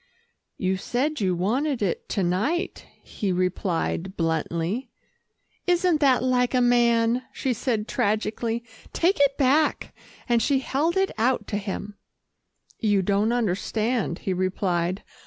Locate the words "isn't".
5.67-5.99